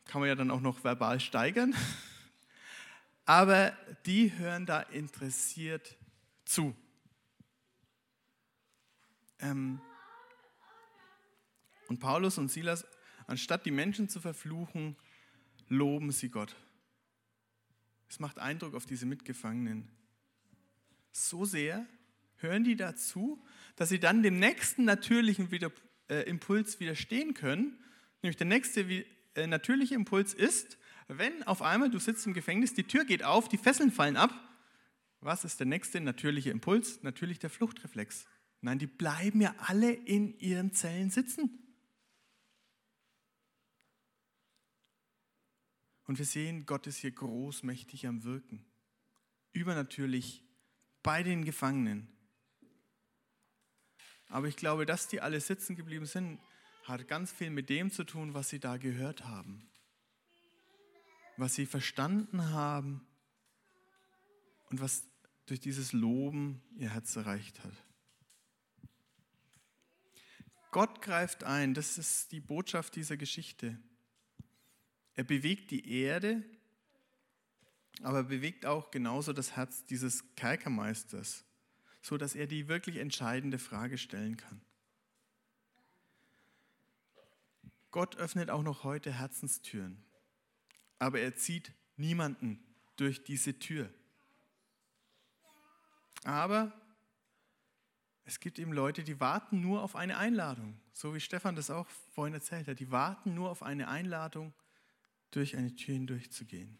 [0.06, 1.74] Kann man ja dann auch noch verbal steigern
[3.24, 5.96] aber die hören da interessiert
[6.44, 6.74] zu.
[9.38, 9.80] Ähm,
[11.88, 12.86] Und Paulus und Silas,
[13.26, 14.96] anstatt die Menschen zu verfluchen,
[15.68, 16.56] loben sie Gott.
[18.08, 19.88] Es macht Eindruck auf diese Mitgefangenen.
[21.12, 21.86] So sehr
[22.36, 23.44] hören die dazu,
[23.76, 25.70] dass sie dann dem nächsten natürlichen Wider
[26.08, 27.78] äh, Impuls widerstehen können.
[28.22, 28.80] Nämlich der nächste
[29.34, 33.48] äh, natürliche Impuls ist, wenn auf einmal du sitzt im Gefängnis, die Tür geht auf,
[33.48, 34.32] die Fesseln fallen ab.
[35.20, 37.02] Was ist der nächste natürliche Impuls?
[37.02, 38.26] Natürlich der Fluchtreflex.
[38.60, 41.64] Nein, die bleiben ja alle in ihren Zellen sitzen.
[46.06, 48.64] Und wir sehen, Gott ist hier großmächtig am Wirken.
[49.52, 50.44] Übernatürlich
[51.02, 52.08] bei den Gefangenen.
[54.28, 56.40] Aber ich glaube, dass die alle sitzen geblieben sind,
[56.84, 59.70] hat ganz viel mit dem zu tun, was sie da gehört haben.
[61.36, 63.06] Was sie verstanden haben
[64.70, 65.04] und was
[65.46, 67.84] durch dieses Loben ihr Herz erreicht hat.
[70.70, 73.78] Gott greift ein, das ist die Botschaft dieser Geschichte.
[75.14, 76.42] Er bewegt die Erde,
[78.02, 81.44] aber er bewegt auch genauso das Herz dieses Kerkermeisters,
[82.02, 84.60] so dass er die wirklich entscheidende Frage stellen kann.
[87.92, 90.04] Gott öffnet auch noch heute Herzenstüren,
[91.04, 92.58] aber er zieht niemanden
[92.96, 93.92] durch diese Tür.
[96.24, 96.72] Aber
[98.24, 101.86] es gibt eben Leute, die warten nur auf eine Einladung, so wie Stefan das auch
[102.14, 102.80] vorhin erzählt hat.
[102.80, 104.54] Die warten nur auf eine Einladung
[105.30, 106.78] durch eine Tür hindurchzugehen.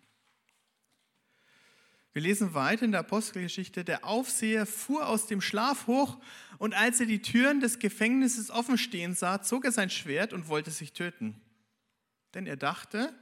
[2.14, 6.18] Wir lesen weiter in der Apostelgeschichte, der Aufseher fuhr aus dem Schlaf hoch
[6.56, 10.48] und als er die Türen des Gefängnisses offen stehen sah, zog er sein Schwert und
[10.48, 11.42] wollte sich töten.
[12.32, 13.12] Denn er dachte,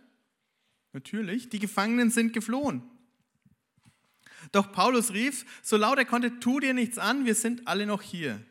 [0.92, 2.82] natürlich, die Gefangenen sind geflohen.
[4.50, 8.02] Doch Paulus rief, so laut er konnte, tu dir nichts an, wir sind alle noch
[8.02, 8.44] hier.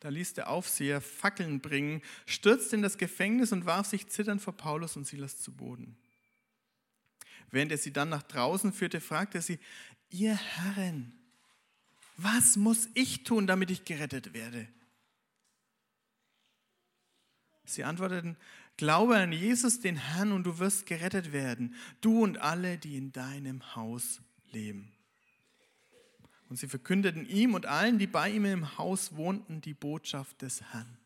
[0.00, 4.54] Da ließ der Aufseher Fackeln bringen, stürzte in das Gefängnis und warf sich zitternd vor
[4.54, 5.96] Paulus und Silas zu Boden.
[7.50, 9.58] Während er sie dann nach draußen führte, fragte er sie,
[10.10, 11.12] ihr Herren,
[12.16, 14.68] was muss ich tun, damit ich gerettet werde?
[17.64, 18.36] Sie antworteten,
[18.76, 23.12] glaube an Jesus, den Herrn, und du wirst gerettet werden, du und alle, die in
[23.12, 24.20] deinem Haus
[24.52, 24.92] leben.
[26.48, 30.62] Und sie verkündeten ihm und allen, die bei ihm im Haus wohnten, die Botschaft des
[30.72, 30.98] Herrn.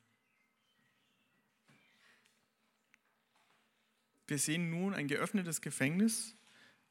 [4.26, 6.34] Wir sehen nun ein geöffnetes Gefängnis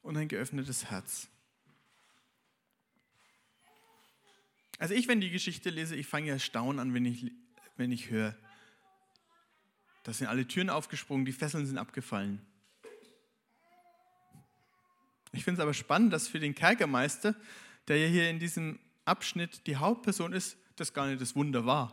[0.02, 1.28] und ein geöffnetes Herz.
[4.78, 7.32] Also ich, wenn die Geschichte lese, ich fange ja staunen an, wenn ich,
[7.76, 8.36] wenn ich höre,
[10.08, 12.40] da sind alle Türen aufgesprungen, die Fesseln sind abgefallen.
[15.32, 17.34] Ich finde es aber spannend, dass für den Kerkermeister
[17.88, 21.92] der ja hier in diesem Abschnitt die Hauptperson ist, das gar nicht das Wunder war.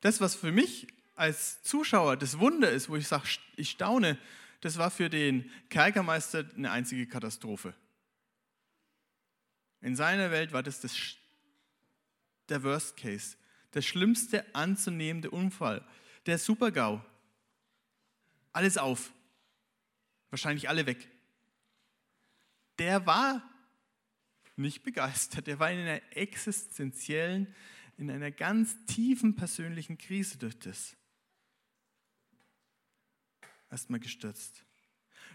[0.00, 0.86] Das, was für mich
[1.16, 4.16] als Zuschauer das Wunder ist, wo ich sage, ich staune,
[4.62, 7.74] das war für den Kerkermeister eine einzige Katastrophe.
[9.82, 10.96] In seiner Welt war das, das
[12.48, 13.36] der Worst Case,
[13.74, 15.84] der schlimmste anzunehmende Unfall,
[16.26, 17.04] der Supergau.
[18.52, 19.12] Alles auf,
[20.30, 21.08] wahrscheinlich alle weg
[22.78, 23.48] der war
[24.56, 25.46] nicht begeistert.
[25.46, 27.54] Der war in einer existenziellen,
[27.96, 30.96] in einer ganz tiefen persönlichen Krise durch das.
[33.70, 34.64] Erstmal gestürzt.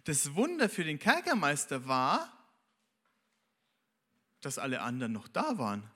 [0.03, 2.33] Das Wunder für den Kerkermeister war,
[4.41, 5.89] dass alle anderen noch da waren.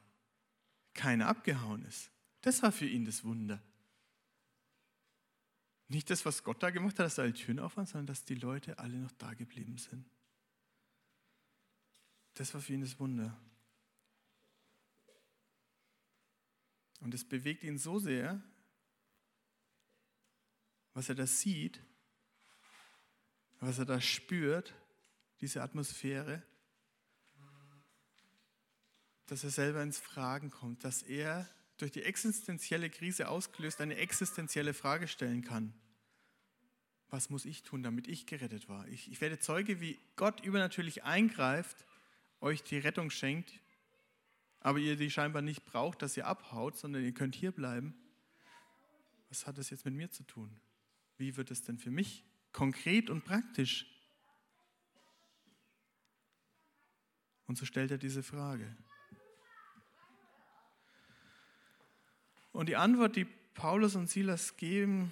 [0.93, 2.10] Keiner abgehauen ist.
[2.41, 3.61] Das war für ihn das Wunder.
[5.87, 8.23] Nicht das, was Gott da gemacht hat, dass da alle Türen auf waren, sondern dass
[8.23, 10.09] die Leute alle noch da geblieben sind.
[12.35, 13.37] Das war für ihn das Wunder.
[17.01, 18.41] Und es bewegt ihn so sehr,
[20.93, 21.81] was er da sieht,
[23.59, 24.73] was er da spürt,
[25.41, 26.43] diese Atmosphäre,
[29.25, 31.49] dass er selber ins Fragen kommt, dass er
[31.81, 35.73] durch die existenzielle Krise ausgelöst eine existenzielle Frage stellen kann.
[37.09, 38.87] Was muss ich tun, damit ich gerettet war?
[38.87, 41.85] Ich, ich werde Zeuge, wie Gott übernatürlich eingreift
[42.39, 43.59] euch die Rettung schenkt,
[44.59, 47.95] aber ihr die scheinbar nicht braucht, dass ihr abhaut, sondern ihr könnt hier bleiben.
[49.29, 50.59] Was hat das jetzt mit mir zu tun?
[51.17, 53.85] Wie wird es denn für mich konkret und praktisch?
[57.47, 58.75] Und so stellt er diese Frage.
[62.51, 65.11] Und die Antwort, die Paulus und Silas geben,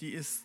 [0.00, 0.44] die ist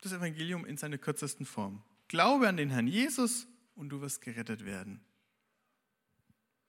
[0.00, 1.82] das Evangelium in seiner kürzesten Form.
[2.06, 5.00] Glaube an den Herrn Jesus und du wirst gerettet werden.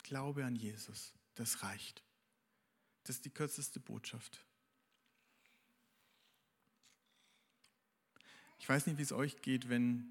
[0.02, 1.14] Glaube an Jesus.
[1.34, 2.02] das reicht.
[3.04, 4.44] Das ist die kürzeste Botschaft.
[8.58, 10.06] Ich weiß nicht, wie es euch geht, wenn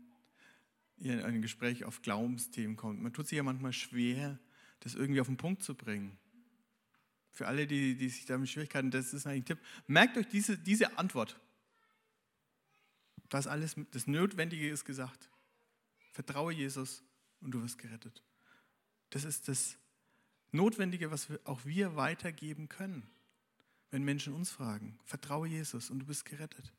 [0.97, 3.01] ihr in ein Gespräch auf Glaubensthemen kommt.
[3.01, 4.39] Man tut sich ja manchmal schwer,
[4.81, 6.17] das irgendwie auf den Punkt zu bringen.
[7.31, 9.59] Für alle, die, die sich damit Schwierigkeiten, das ist ein Tipp.
[9.87, 11.39] Merkt euch diese, diese Antwort.
[13.29, 15.29] Das alles, das Notwendige ist gesagt.
[16.11, 17.03] Vertraue Jesus
[17.41, 18.23] und du wirst gerettet.
[19.11, 19.77] Das ist das
[20.51, 23.07] Notwendige, was wir, auch wir weitergeben können,
[23.91, 24.99] wenn Menschen uns fragen.
[25.05, 26.73] Vertraue Jesus und du bist gerettet.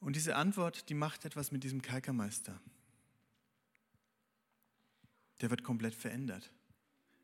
[0.00, 2.60] Und diese Antwort, die macht etwas mit diesem Kerkermeister.
[5.40, 6.52] Der wird komplett verändert.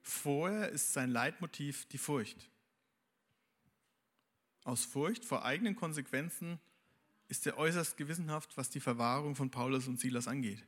[0.03, 2.49] Vorher ist sein Leitmotiv die Furcht.
[4.65, 6.61] Aus Furcht vor eigenen Konsequenzen
[7.29, 10.65] ist er äußerst gewissenhaft, was die Verwahrung von Paulus und Silas angeht.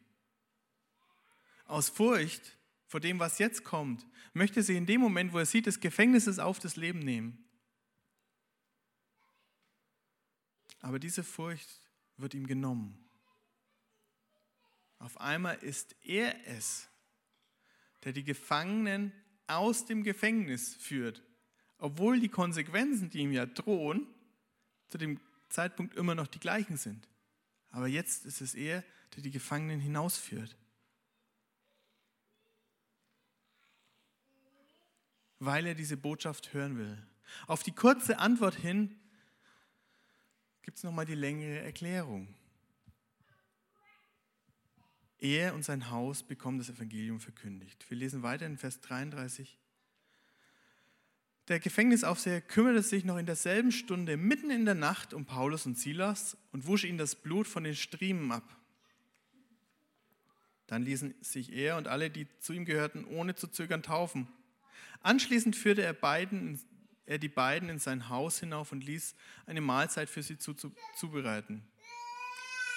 [1.67, 2.57] Aus Furcht
[2.87, 6.27] vor dem, was jetzt kommt, möchte sie in dem Moment, wo er sieht, das Gefängnis
[6.27, 7.45] ist auf, das Leben nehmen.
[10.81, 11.69] Aber diese Furcht
[12.17, 12.99] wird ihm genommen.
[14.99, 16.89] Auf einmal ist er es,
[18.05, 19.13] der die Gefangenen
[19.47, 21.23] aus dem Gefängnis führt,
[21.79, 24.07] obwohl die Konsequenzen, die ihm ja drohen,
[24.89, 27.09] zu dem Zeitpunkt immer noch die gleichen sind.
[27.71, 28.85] Aber jetzt ist es er,
[29.15, 30.57] der die Gefangenen hinausführt.
[35.39, 37.07] Weil er diese Botschaft hören will.
[37.47, 38.99] Auf die kurze Antwort hin
[40.63, 42.35] gibt es nochmal die längere Erklärung.
[45.21, 47.85] Er und sein Haus bekommen das Evangelium verkündigt.
[47.89, 49.59] Wir lesen weiter in Vers 33.
[51.49, 55.79] Der Gefängnisaufseher kümmerte sich noch in derselben Stunde mitten in der Nacht um Paulus und
[55.79, 58.57] Silas und wusch ihnen das Blut von den Striemen ab.
[60.67, 64.29] Dann ließen sich er und alle, die zu ihm gehörten, ohne zu zögern taufen.
[65.01, 66.61] Anschließend führte er beiden
[67.09, 69.15] er die beiden in sein Haus hinauf und ließ
[69.47, 71.63] eine Mahlzeit für sie zu, zu, zubereiten.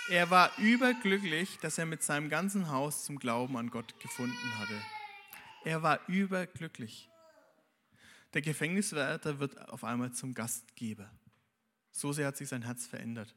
[0.10, 4.82] Er war überglücklich, dass er mit seinem ganzen Haus zum Glauben an Gott gefunden hatte.
[5.64, 7.10] Er war überglücklich.
[8.34, 11.10] Der Gefängniswärter wird auf einmal zum Gastgeber.
[11.92, 13.36] So sehr hat sich sein Herz verändert.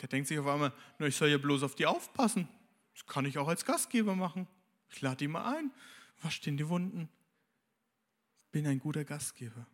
[0.00, 2.48] Der denkt sich auf einmal, na, ich soll ja bloß auf die aufpassen.
[2.94, 4.46] Das kann ich auch als Gastgeber machen.
[4.90, 5.70] Ich lade ihn mal ein,
[6.20, 7.08] wasche den die Wunden,
[8.50, 9.66] bin ein guter Gastgeber.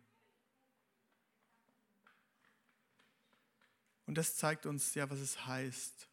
[4.09, 6.09] Und das zeigt uns ja, was es heißt.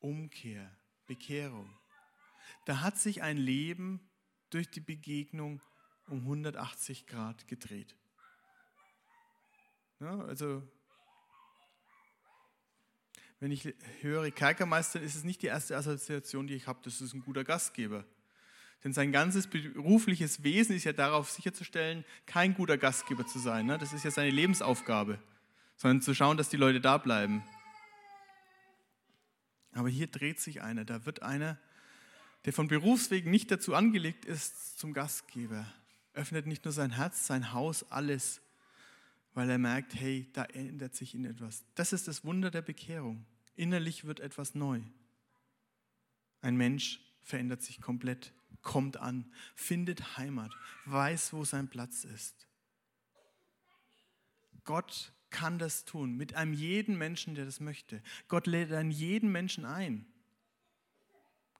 [0.00, 0.68] Umkehr,
[1.06, 1.72] Bekehrung.
[2.64, 4.00] Da hat sich ein Leben
[4.50, 5.62] durch die Begegnung
[6.08, 7.94] um 180 Grad gedreht.
[10.00, 10.60] Ja, also,
[13.38, 17.14] wenn ich höre Kerkermeister, ist es nicht die erste Assoziation, die ich habe, das ist
[17.14, 18.04] ein guter Gastgeber.
[18.82, 23.66] Denn sein ganzes berufliches Wesen ist ja darauf sicherzustellen, kein guter Gastgeber zu sein.
[23.66, 23.78] Ne?
[23.78, 25.20] Das ist ja seine Lebensaufgabe,
[25.76, 27.42] sondern zu schauen, dass die Leute da bleiben.
[29.72, 31.58] Aber hier dreht sich einer, da wird einer,
[32.44, 35.66] der von Berufswegen nicht dazu angelegt ist, zum Gastgeber.
[36.14, 38.40] Öffnet nicht nur sein Herz, sein Haus, alles,
[39.34, 41.64] weil er merkt, hey, da ändert sich in etwas.
[41.74, 43.26] Das ist das Wunder der Bekehrung.
[43.54, 44.80] Innerlich wird etwas neu.
[46.40, 50.50] Ein Mensch verändert sich komplett kommt an, findet Heimat,
[50.86, 52.46] weiß, wo sein Platz ist.
[54.64, 58.02] Gott kann das tun mit einem jeden Menschen, der das möchte.
[58.28, 60.06] Gott lädt an jeden Menschen ein.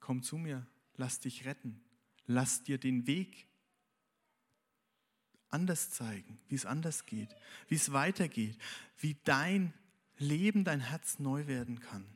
[0.00, 1.80] Komm zu mir, lass dich retten,
[2.26, 3.48] lass dir den Weg
[5.50, 7.34] anders zeigen, wie es anders geht,
[7.68, 8.58] wie es weitergeht,
[8.98, 9.72] wie dein
[10.18, 12.06] Leben, dein Herz neu werden kann.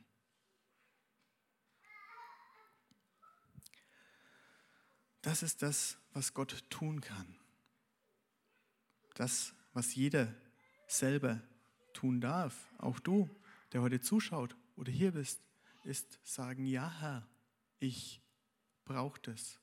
[5.21, 7.35] Das ist das, was Gott tun kann.
[9.13, 10.33] Das, was jeder
[10.91, 11.41] selber
[11.93, 13.29] tun darf, auch du,
[13.73, 15.41] der heute zuschaut oder hier bist,
[15.83, 17.27] ist sagen, ja Herr,
[17.79, 18.21] ich
[18.85, 19.59] brauche das,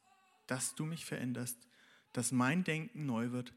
[0.47, 1.69] dass du mich veränderst,
[2.13, 3.53] dass mein Denken neu wird,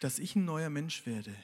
[0.00, 1.34] dass ich ein neuer Mensch werde.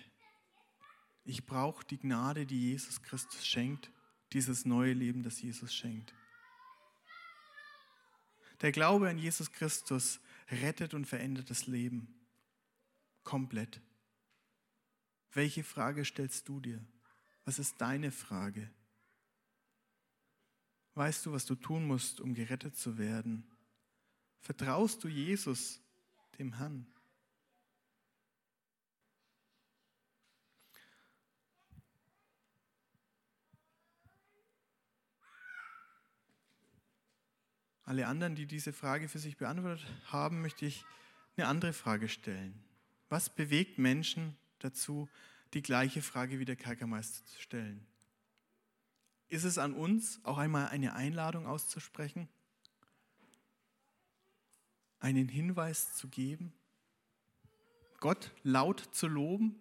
[1.24, 3.90] Ich brauche die Gnade, die Jesus Christus schenkt,
[4.32, 6.14] dieses neue Leben, das Jesus schenkt.
[8.62, 10.20] Der Glaube an Jesus Christus
[10.50, 12.19] rettet und verändert das Leben.
[13.22, 13.80] Komplett.
[15.32, 16.84] Welche Frage stellst du dir?
[17.44, 18.70] Was ist deine Frage?
[20.94, 23.48] Weißt du, was du tun musst, um gerettet zu werden?
[24.40, 25.80] Vertraust du Jesus,
[26.38, 26.86] dem Herrn?
[37.90, 40.84] alle anderen, die diese Frage für sich beantwortet haben, möchte ich
[41.36, 42.54] eine andere Frage stellen.
[43.10, 45.08] Was bewegt Menschen dazu,
[45.52, 47.84] die gleiche Frage wie der Kerkermeister zu stellen?
[49.28, 52.28] Ist es an uns, auch einmal eine Einladung auszusprechen?
[55.00, 56.52] Einen Hinweis zu geben?
[57.98, 59.60] Gott laut zu loben?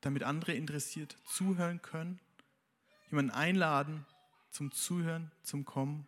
[0.00, 2.20] Damit andere interessiert zuhören können?
[3.10, 4.06] Jemanden einladen
[4.50, 6.06] zum Zuhören, zum Kommen?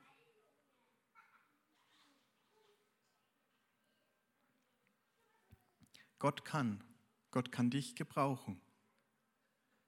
[6.20, 6.84] Gott kann.
[7.32, 8.60] Gott kann dich gebrauchen.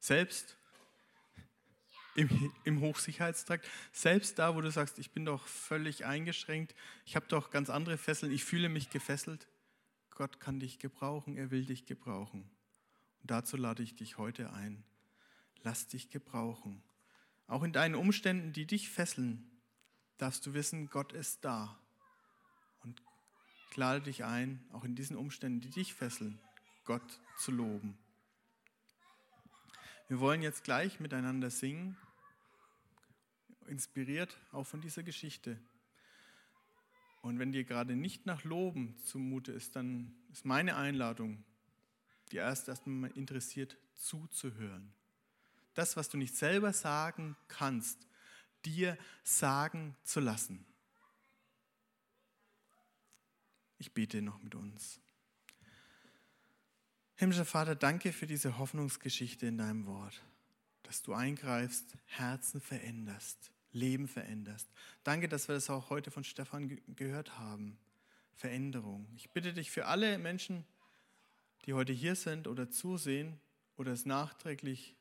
[0.01, 0.57] Selbst
[2.17, 6.75] im, im Hochsicherheitstrakt, selbst da, wo du sagst, ich bin doch völlig eingeschränkt,
[7.07, 9.47] ich habe doch ganz andere Fesseln, ich fühle mich gefesselt.
[10.11, 12.51] Gott kann dich gebrauchen, er will dich gebrauchen.
[13.21, 14.85] Und dazu lade ich dich heute ein.
[15.63, 16.83] Lass dich gebrauchen.
[17.47, 19.51] Auch in deinen Umständen, die dich fesseln,
[20.19, 21.79] darfst du wissen, Gott ist da.
[23.73, 26.39] Ich lade dich ein, auch in diesen Umständen, die dich fesseln,
[26.85, 27.97] Gott zu loben.
[30.09, 31.97] Wir wollen jetzt gleich miteinander singen,
[33.69, 35.59] inspiriert auch von dieser Geschichte.
[37.23, 41.43] Und wenn dir gerade nicht nach Loben zumute ist, dann ist meine Einladung,
[42.31, 44.93] dir erst erstmal interessiert zuzuhören.
[45.73, 48.07] Das, was du nicht selber sagen kannst,
[48.67, 50.67] dir sagen zu lassen.
[53.83, 55.01] Ich bete noch mit uns.
[57.17, 60.23] Himmlischer Vater, danke für diese Hoffnungsgeschichte in deinem Wort,
[60.85, 64.69] dass du eingreifst, Herzen veränderst, Leben veränderst.
[65.03, 67.77] Danke, dass wir das auch heute von Stefan gehört haben.
[68.35, 69.09] Veränderung.
[69.17, 70.65] Ich bitte dich für alle Menschen,
[71.67, 73.41] die heute hier sind oder zusehen
[73.77, 74.95] oder es nachträglich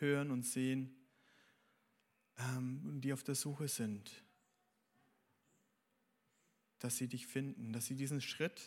[0.00, 0.96] hören und sehen,
[2.40, 4.10] ähm, die auf der Suche sind,
[6.78, 8.60] dass sie dich finden, dass sie diesen Schritt,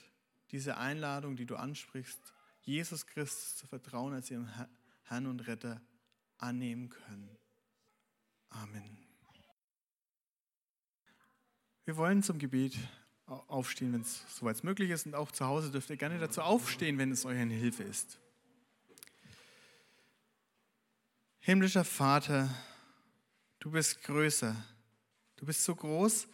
[0.52, 2.20] diese Einladung, die du ansprichst,
[2.62, 4.50] Jesus Christus zu vertrauen als ihrem
[5.04, 5.82] Herrn und Retter
[6.38, 7.38] annehmen können.
[8.50, 8.98] Amen.
[11.86, 12.78] Wir wollen zum Gebet
[13.26, 15.06] aufstehen, wenn es soweit möglich ist.
[15.06, 18.20] Und auch zu Hause dürft ihr gerne dazu aufstehen, wenn es euch eine Hilfe ist.
[21.40, 22.50] Himmlischer Vater,
[23.60, 24.56] du bist größer.
[25.38, 26.28] Du bist so groß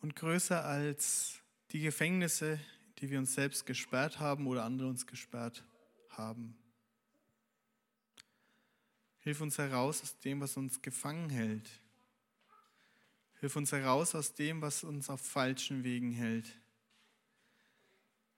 [0.00, 1.40] und größer als
[1.70, 2.60] die Gefängnisse,
[2.98, 5.64] die wir uns selbst gesperrt haben oder andere uns gesperrt
[6.10, 6.56] haben.
[9.18, 11.68] Hilf uns heraus aus dem, was uns gefangen hält.
[13.40, 16.60] Hilf uns heraus aus dem, was uns auf falschen Wegen hält.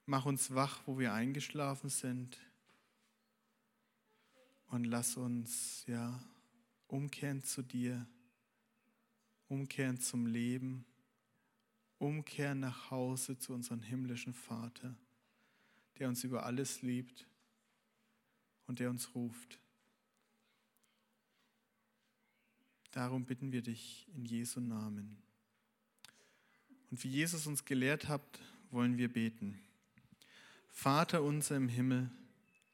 [0.04, 2.36] Mach uns wach, wo wir eingeschlafen sind.
[4.66, 6.22] Und lass uns ja
[6.86, 8.06] umkehren zu dir,
[9.48, 10.84] umkehren zum Leben
[12.01, 14.96] umkehren nach Hause zu unserem himmlischen Vater,
[15.98, 17.26] der uns über alles liebt
[18.66, 19.61] und der uns ruft.
[22.90, 25.22] Darum bitten wir dich in Jesu Namen.
[26.90, 28.40] Und wie Jesus uns gelehrt hat,
[28.70, 29.61] wollen wir beten.
[30.70, 32.11] Vater unser im Himmel,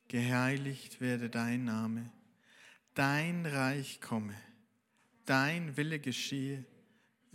[0.07, 2.12] geheiligt werde dein Name,
[2.95, 4.41] dein Reich komme,
[5.24, 6.64] dein Wille geschehe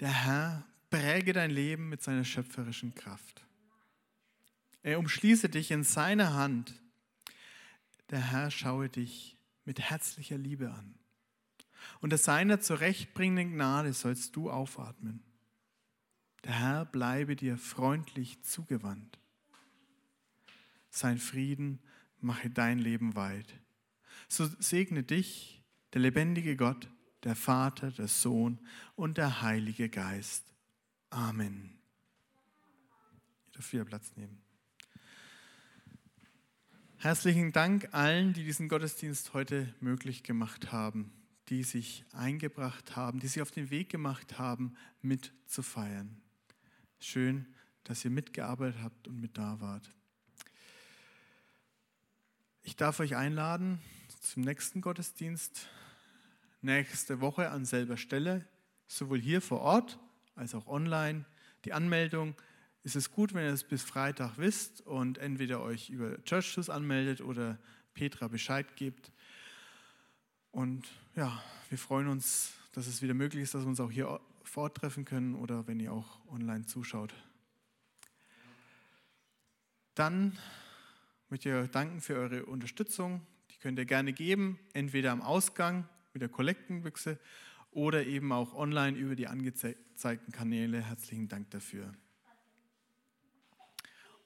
[0.00, 3.44] Der Herr präge dein Leben mit seiner schöpferischen Kraft.
[4.82, 6.74] Er umschließe dich in seiner Hand.
[8.08, 9.36] Der Herr schaue dich
[9.66, 10.94] mit herzlicher Liebe an.
[12.00, 15.22] Unter seiner zurechtbringenden Gnade sollst du aufatmen.
[16.44, 19.18] Der Herr bleibe dir freundlich zugewandt.
[20.88, 21.78] Sein Frieden
[22.20, 23.52] mache dein Leben weit.
[24.28, 26.88] So segne dich der lebendige Gott,
[27.24, 28.58] der Vater, der Sohn
[28.96, 30.44] und der Heilige Geist.
[31.10, 31.78] Amen.
[33.46, 34.40] Ihr dürft wieder Platz nehmen.
[36.96, 41.12] Herzlichen Dank allen, die diesen Gottesdienst heute möglich gemacht haben,
[41.48, 46.20] die sich eingebracht haben, die sich auf den Weg gemacht haben, mitzufeiern.
[46.98, 47.46] Schön,
[47.84, 49.90] dass ihr mitgearbeitet habt und mit da wart.
[52.62, 53.80] Ich darf euch einladen
[54.20, 55.68] zum nächsten Gottesdienst
[56.62, 58.46] nächste Woche an selber Stelle,
[58.86, 59.98] sowohl hier vor Ort
[60.34, 61.24] als auch online.
[61.64, 62.34] Die Anmeldung
[62.82, 67.20] ist es gut, wenn ihr es bis Freitag wisst und entweder euch über Churches anmeldet
[67.20, 67.58] oder
[67.94, 69.12] Petra Bescheid gebt.
[70.50, 74.20] Und ja, wir freuen uns, dass es wieder möglich ist, dass wir uns auch hier
[74.42, 77.14] vortreffen können oder wenn ihr auch online zuschaut.
[79.94, 80.38] Dann
[81.28, 83.26] möchte ich euch danken für eure Unterstützung.
[83.50, 87.18] Die könnt ihr gerne geben, entweder am Ausgang mit der Kollektenbüchse
[87.70, 90.82] oder eben auch online über die angezeigten Kanäle.
[90.82, 91.92] Herzlichen Dank dafür.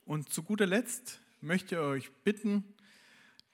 [0.04, 2.64] Und zu guter Letzt möchte ich euch bitten,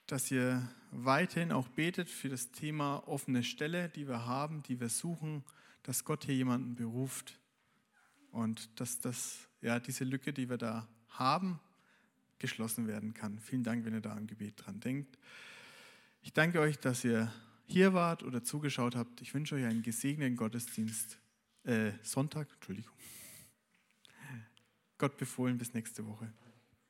[0.07, 4.89] dass ihr weiterhin auch betet für das Thema offene Stelle, die wir haben, die wir
[4.89, 5.45] suchen,
[5.85, 7.39] dass Gott hier jemanden beruft
[8.33, 11.61] und dass das, ja, diese Lücke, die wir da haben,
[12.39, 13.39] geschlossen werden kann.
[13.39, 15.19] Vielen Dank, wenn ihr da im Gebet dran denkt.
[16.23, 17.33] Ich danke euch, dass ihr
[17.71, 19.21] hier wart oder zugeschaut habt.
[19.21, 21.19] Ich wünsche euch einen gesegneten Gottesdienst.
[21.65, 22.93] Äh, Sonntag, Entschuldigung.
[24.99, 26.33] Gott befohlen bis nächste Woche.